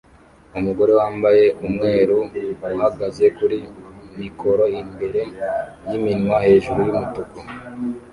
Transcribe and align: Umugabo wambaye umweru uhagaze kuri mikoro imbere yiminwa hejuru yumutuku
Umugabo 0.57 0.91
wambaye 1.01 1.45
umweru 1.67 2.17
uhagaze 2.77 3.25
kuri 3.37 3.57
mikoro 4.19 4.63
imbere 4.81 5.21
yiminwa 5.89 6.37
hejuru 6.45 6.79
yumutuku 6.87 7.39